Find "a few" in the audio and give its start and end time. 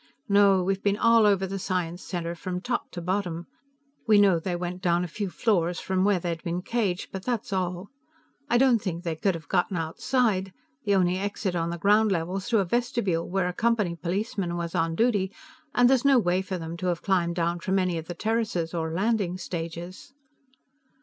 5.03-5.29